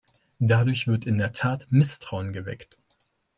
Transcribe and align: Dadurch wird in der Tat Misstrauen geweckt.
Dadurch 0.39 0.87
wird 0.87 1.05
in 1.05 1.19
der 1.19 1.31
Tat 1.31 1.67
Misstrauen 1.69 2.33
geweckt. 2.33 2.79